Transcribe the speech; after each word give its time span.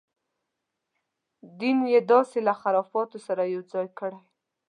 دین 1.59 1.77
یې 1.93 1.99
داسې 2.11 2.39
له 2.47 2.53
خرافاتو 2.59 3.17
سره 3.27 3.41
یو 3.53 3.61
ځای 3.71 3.87
کړی. 3.99 4.19